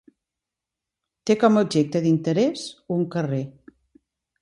[1.29, 2.67] Té com a objecte d'interès
[2.99, 3.47] un carrer.